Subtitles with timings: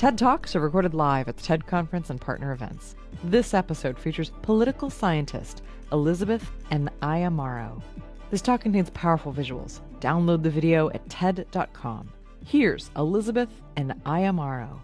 [0.00, 2.96] TED Talks are recorded live at the TED Conference and partner events.
[3.22, 7.82] This episode features political scientist Elizabeth and Ayamaro.
[8.30, 9.80] This talk contains powerful visuals.
[10.00, 12.10] Download the video at TED.com.
[12.46, 14.80] Here's Elizabeth and Ayamaro.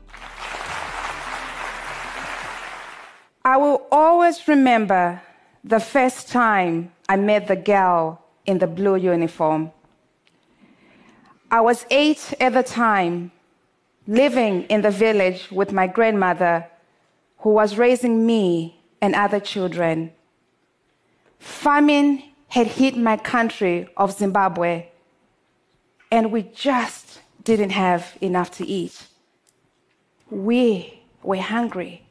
[3.43, 5.23] I will always remember
[5.65, 9.73] the first time I met the girl in the blue uniform.
[11.51, 13.33] I was eight at the time,
[14.07, 16.67] living in the village with my grandmother,
[17.39, 20.13] who was raising me and other children.
[21.39, 24.87] Famine had hit my country of Zimbabwe,
[26.11, 29.07] and we just didn't have enough to eat.
[30.31, 32.03] We were hungry.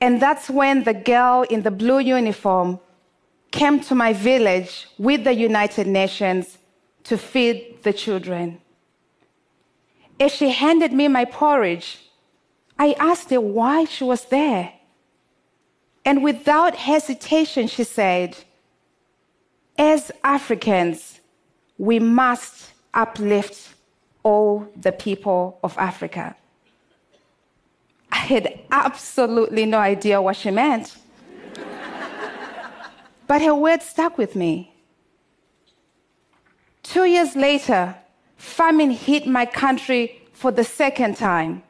[0.00, 2.80] And that's when the girl in the blue uniform
[3.50, 6.58] came to my village with the United Nations
[7.04, 8.60] to feed the children.
[10.18, 11.98] As she handed me my porridge,
[12.78, 14.72] I asked her why she was there.
[16.04, 18.36] And without hesitation, she said,
[19.76, 21.20] As Africans,
[21.78, 23.74] we must uplift
[24.22, 26.34] all the people of Africa.
[28.10, 30.96] I had absolutely no idea what she meant.
[33.26, 34.72] but her words stuck with me.
[36.82, 37.96] Two years later,
[38.36, 41.62] famine hit my country for the second time.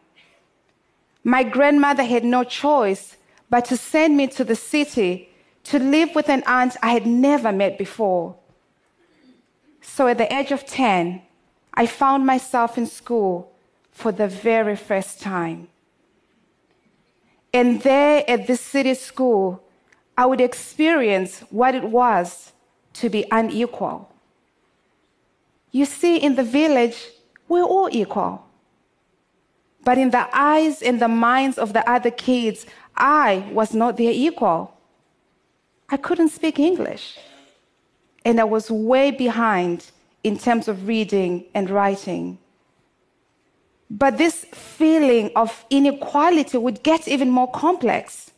[1.24, 3.16] My grandmother had no choice
[3.50, 5.28] but to send me to the city
[5.64, 8.36] to live with an aunt I had never met before.
[9.80, 11.22] So at the age of 10,
[11.74, 13.52] I found myself in school
[13.90, 15.68] for the very first time.
[17.52, 19.62] And there at this city school,
[20.16, 22.52] I would experience what it was
[22.94, 24.10] to be unequal.
[25.70, 26.96] You see, in the village,
[27.48, 28.44] we're all equal.
[29.84, 32.66] But in the eyes and the minds of the other kids,
[32.96, 34.72] I was not their equal.
[35.88, 37.18] I couldn't speak English.
[38.24, 39.92] And I was way behind
[40.24, 42.38] in terms of reading and writing.
[43.88, 48.32] But this feeling of inequality would get even more complex.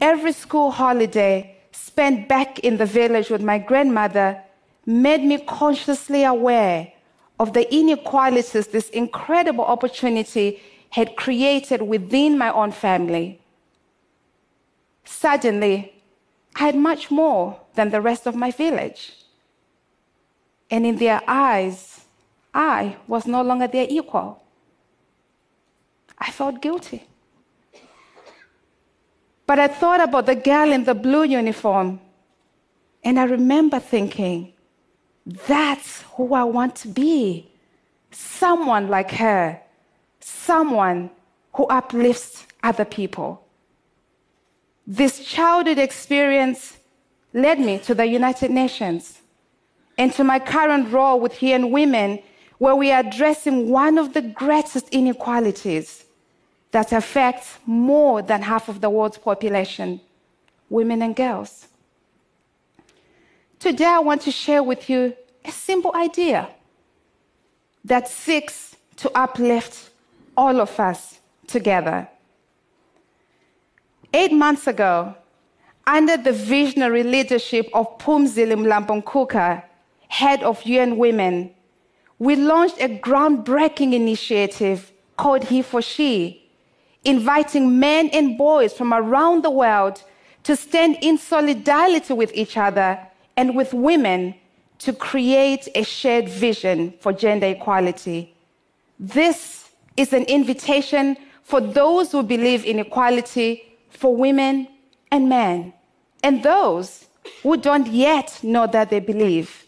[0.00, 4.42] Every school holiday spent back in the village with my grandmother
[4.86, 6.92] made me consciously aware
[7.38, 10.60] of the inequalities this incredible opportunity
[10.90, 13.40] had created within my own family.
[15.04, 15.94] Suddenly,
[16.56, 19.12] I had much more than the rest of my village.
[20.70, 22.00] And in their eyes,
[22.52, 24.42] I was no longer their equal.
[26.18, 27.04] I felt guilty.
[29.46, 32.00] But I thought about the girl in the blue uniform,
[33.02, 34.52] and I remember thinking,
[35.26, 37.50] that's who I want to be.
[38.10, 39.60] Someone like her,
[40.20, 41.10] someone
[41.54, 43.44] who uplifts other people.
[44.86, 46.78] This childhood experience
[47.32, 49.20] led me to the United Nations
[49.96, 52.20] and to my current role with UN Women,
[52.58, 56.04] where we are addressing one of the greatest inequalities
[56.72, 60.00] that affects more than half of the world's population
[60.68, 61.66] women and girls.
[63.60, 66.48] Today, I want to share with you a simple idea
[67.84, 69.90] that seeks to uplift
[70.34, 72.08] all of us together.
[74.14, 75.14] Eight months ago,
[75.86, 79.62] under the visionary leadership of Phumzile Mlambo-Ngcuka,
[80.08, 81.50] head of UN Women,
[82.18, 86.48] we launched a groundbreaking initiative called He for She,
[87.04, 90.02] inviting men and boys from around the world
[90.44, 92.98] to stand in solidarity with each other
[93.40, 94.34] and with women
[94.78, 98.34] to create a shared vision for gender equality.
[98.98, 104.68] This is an invitation for those who believe in equality for women
[105.10, 105.72] and men,
[106.22, 107.06] and those
[107.42, 109.64] who don't yet know that they believe.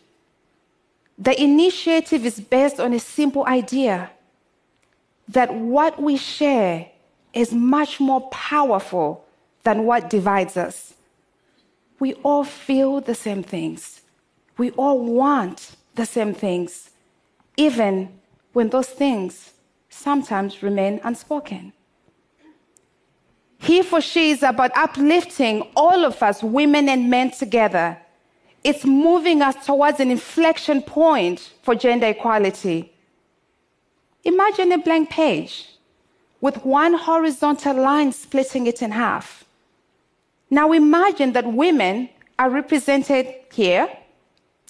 [1.16, 4.10] The initiative is based on a simple idea
[5.28, 6.90] that what we share
[7.32, 9.24] is much more powerful
[9.62, 10.92] than what divides us.
[12.02, 14.00] We all feel the same things.
[14.58, 16.90] We all want the same things,
[17.56, 18.08] even
[18.54, 19.52] when those things
[19.88, 21.72] sometimes remain unspoken.
[23.58, 27.96] He for she is about uplifting all of us, women and men, together.
[28.64, 32.92] It's moving us towards an inflection point for gender equality.
[34.24, 35.68] Imagine a blank page
[36.40, 39.44] with one horizontal line splitting it in half.
[40.52, 43.88] Now imagine that women are represented here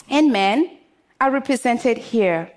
[0.08, 0.78] and men
[1.20, 2.52] are represented here.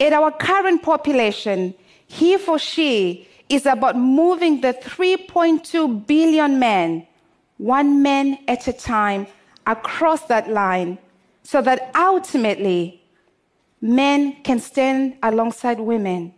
[0.00, 1.72] In our current population,
[2.08, 7.06] he for she is about moving the 3.2 billion men,
[7.58, 9.28] one man at a time,
[9.64, 10.98] across that line
[11.44, 13.04] so that ultimately
[13.80, 16.34] men can stand alongside women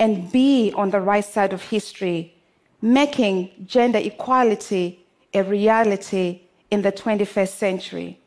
[0.00, 2.34] and be on the right side of history,
[2.80, 4.98] making gender equality
[5.34, 8.20] a reality in the 21st century.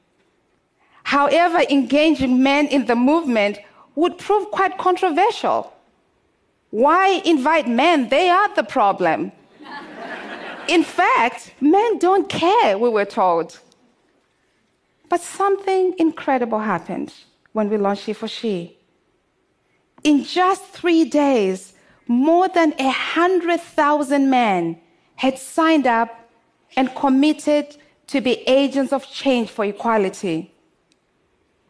[1.04, 3.60] However, engaging men in the movement
[3.96, 5.72] would prove quite controversial.
[6.72, 8.10] Why invite men?
[8.10, 9.32] They are the problem.
[10.68, 13.60] In fact, men don't care, we were told.
[15.10, 17.14] But something incredible happened
[17.54, 18.78] when we launched He for She.
[20.04, 21.74] In just three days,
[22.08, 24.80] more than 100,000 men
[25.16, 26.25] had signed up
[26.76, 27.78] and committed
[28.08, 30.52] to be agents of change for equality.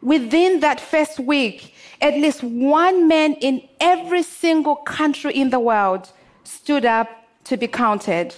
[0.02, 6.10] Within that first week, at least one man in every single country in the world
[6.44, 7.08] stood up
[7.44, 8.34] to be counted.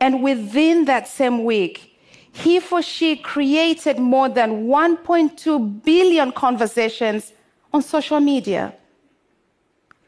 [0.00, 1.98] And within that same week,
[2.32, 7.32] he for she created more than 1.2 billion conversations
[7.72, 8.74] on social media.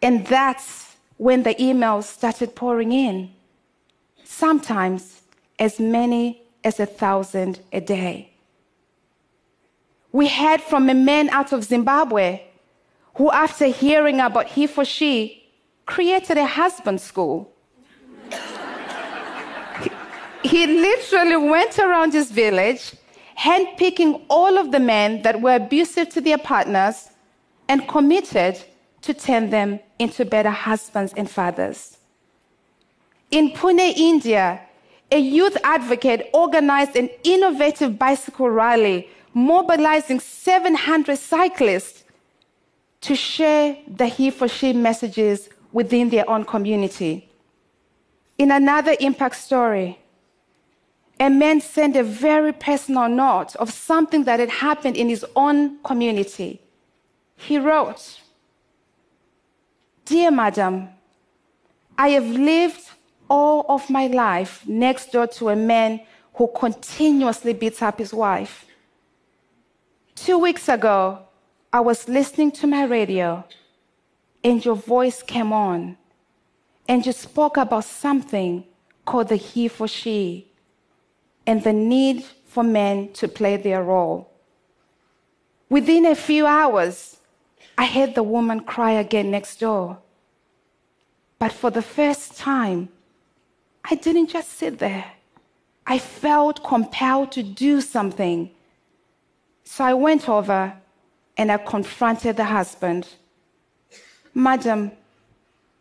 [0.00, 3.30] And that's when the emails started pouring in,
[4.24, 5.21] sometimes
[5.62, 8.28] as many as a thousand a day.
[10.10, 12.40] We heard from a man out of Zimbabwe
[13.14, 15.16] who, after hearing about he for she,
[15.86, 17.52] created a husband school.
[20.42, 22.94] he literally went around his village,
[23.38, 27.10] handpicking all of the men that were abusive to their partners
[27.68, 28.54] and committed
[29.02, 31.98] to turn them into better husbands and fathers.
[33.30, 34.60] In Pune, India,
[35.12, 42.04] a youth advocate organized an innovative bicycle rally mobilizing 700 cyclists
[43.02, 47.28] to share the he for she messages within their own community.
[48.38, 49.98] In another impact story,
[51.20, 55.78] a man sent a very personal note of something that had happened in his own
[55.82, 56.60] community.
[57.36, 58.20] He wrote,
[60.06, 60.88] Dear Madam,
[61.98, 62.80] I have lived
[63.28, 66.00] all of my life next door to a man
[66.34, 68.66] who continuously beats up his wife.
[70.14, 71.20] Two weeks ago,
[71.72, 73.44] I was listening to my radio
[74.44, 75.96] and your voice came on
[76.88, 78.64] and you spoke about something
[79.04, 80.48] called the he for she
[81.46, 84.30] and the need for men to play their role.
[85.68, 87.16] Within a few hours,
[87.78, 89.98] I heard the woman cry again next door.
[91.38, 92.90] But for the first time,
[93.84, 95.04] I didn't just sit there.
[95.86, 98.50] I felt compelled to do something.
[99.64, 100.74] So I went over
[101.36, 103.08] and I confronted the husband.
[104.34, 104.92] Madam,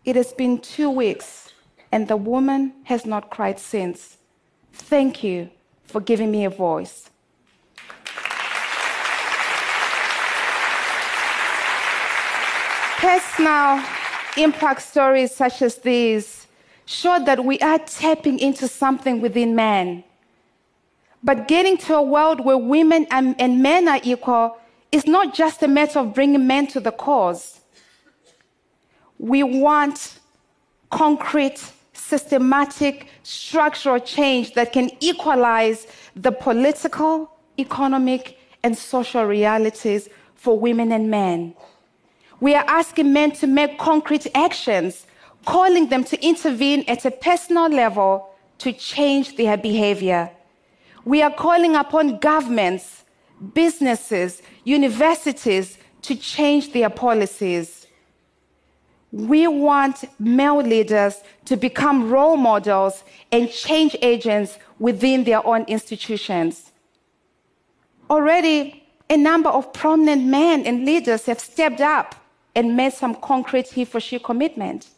[0.03, 1.53] it has been two weeks
[1.91, 4.17] and the woman has not cried since.
[4.73, 5.49] Thank you
[5.83, 7.09] for giving me a voice.
[12.97, 13.83] Personal
[14.37, 16.40] impact stories such as these
[16.91, 20.03] show that we are tapping into something within man.
[21.23, 24.57] But getting to a world where women and, and men are equal
[24.91, 27.61] is not just a matter of bringing men to the cause.
[29.17, 30.19] We want
[30.89, 40.91] concrete, systematic, structural change that can equalize the political, economic, and social realities for women
[40.91, 41.55] and men.
[42.41, 45.05] We are asking men to make concrete actions,
[45.45, 48.29] calling them to intervene at a personal level
[48.59, 50.29] to change their behavior.
[51.03, 53.03] We are calling upon governments,
[53.53, 57.87] businesses, universities to change their policies.
[59.11, 66.71] We want male leaders to become role models and change agents within their own institutions.
[68.09, 72.15] Already, a number of prominent men and leaders have stepped up
[72.55, 74.90] and made some concrete he for she commitment.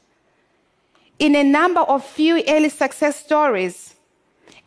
[1.20, 3.96] In a number of few early success stories,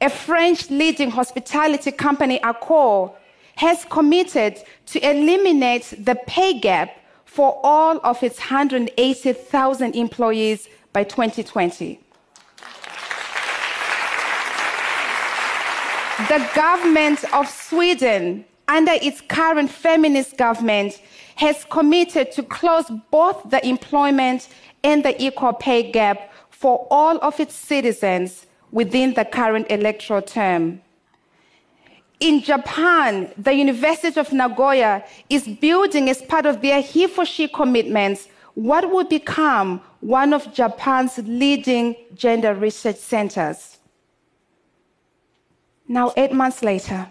[0.01, 3.13] a French leading hospitality company, Accor,
[3.57, 6.91] has committed to eliminate the pay gap
[7.25, 12.01] for all of its 180,000 employees by 2020.
[16.29, 21.01] The government of Sweden, under its current feminist government,
[21.37, 24.49] has committed to close both the employment
[24.83, 30.81] and the equal pay gap for all of its citizens within the current electoral term.
[32.19, 37.47] In Japan, the University of Nagoya is building, as part of their he for she
[37.47, 43.77] commitments, what will become one of Japan's leading gender research centers.
[45.87, 47.07] Now, eight months later,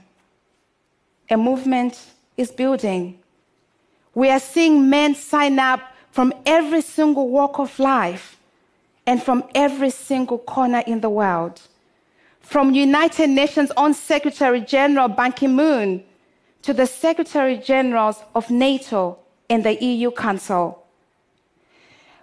[1.30, 2.00] a movement
[2.38, 3.20] is building.
[4.14, 8.40] We are seeing men sign up from every single walk of life
[9.06, 11.62] and from every single corner in the world.
[12.40, 16.04] From United Nations own Secretary General Ban Ki-moon
[16.62, 19.18] to the Secretary Generals of NATO
[19.50, 20.84] and the EU Council.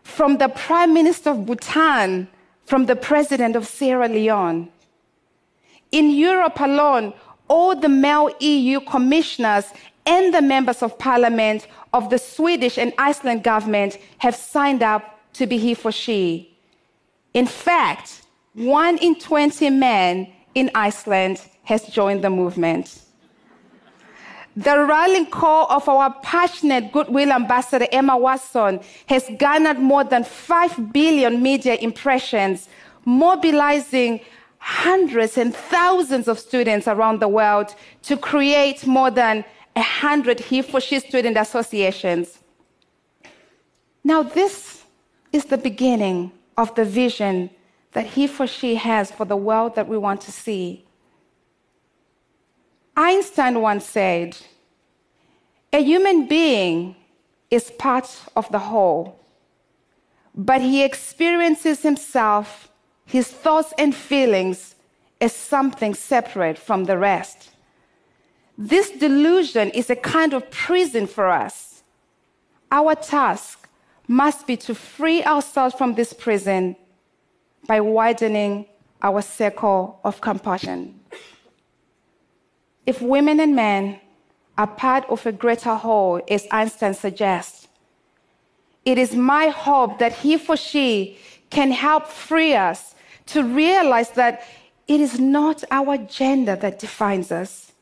[0.02, 2.28] From the Prime Minister of Bhutan,
[2.64, 4.68] from the President of Sierra Leone.
[5.90, 7.12] In Europe alone,
[7.52, 9.66] all the male EU commissioners
[10.06, 15.02] and the members of parliament of the Swedish and Iceland government have signed up
[15.34, 16.50] to be he for she.
[17.34, 18.22] In fact,
[18.54, 23.02] one in 20 men in Iceland has joined the movement.
[24.56, 30.90] The rallying call of our passionate goodwill ambassador Emma Watson has garnered more than 5
[30.92, 32.68] billion media impressions,
[33.04, 34.20] mobilizing
[34.62, 40.80] hundreds and thousands of students around the world to create more than 100 He for
[40.80, 42.38] She student associations.
[44.04, 44.84] Now, this
[45.32, 47.50] is the beginning of the vision
[47.90, 50.84] that He for She has for the world that we want to see.
[52.96, 54.36] Einstein once said,
[55.72, 56.94] A human being
[57.50, 59.18] is part of the whole,
[60.34, 62.71] but he experiences himself,
[63.06, 64.74] his thoughts and feelings,
[65.20, 67.50] as something separate from the rest.
[68.58, 71.82] This delusion is a kind of prison for us.
[72.70, 73.68] Our task
[74.08, 76.76] must be to free ourselves from this prison
[77.66, 78.66] by widening
[79.00, 81.00] our circle of compassion.
[82.84, 84.00] If women and men
[84.58, 87.68] are part of a greater whole, as Einstein suggests,
[88.84, 91.18] it is my hope that he for she
[91.52, 92.94] can help free us
[93.26, 94.42] to realize that
[94.88, 97.72] it is not our gender that defines us,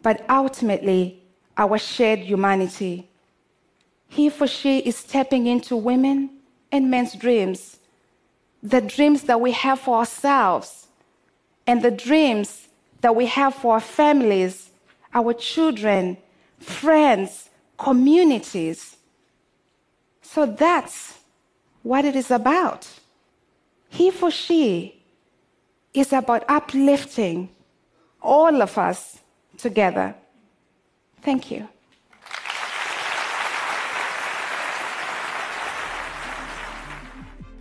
[0.00, 1.20] but ultimately
[1.56, 3.08] our shared humanity.
[4.06, 6.30] He for she is stepping into women
[6.70, 7.78] and men's dreams,
[8.62, 10.86] the dreams that we have for ourselves,
[11.66, 12.68] and the dreams
[13.00, 14.70] that we have for our families,
[15.12, 16.16] our children,
[16.60, 18.96] friends, communities.
[20.22, 21.17] So that's
[21.82, 22.88] what it is about.
[23.88, 25.02] He for she
[25.94, 27.48] is about uplifting
[28.22, 29.18] all of us
[29.56, 30.14] together.
[31.22, 31.68] Thank you.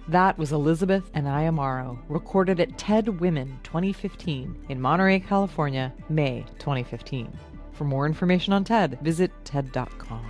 [0.10, 7.28] That was Elizabeth Nyamayaro, recorded at TED Women 2015 in Monterey, California, May 2015.
[7.74, 10.26] For more information on TED, visit TED.com.